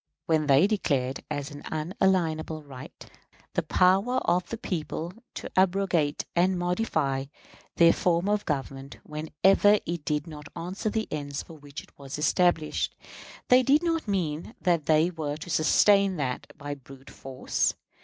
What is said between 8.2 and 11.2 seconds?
of government whenever it did not answer the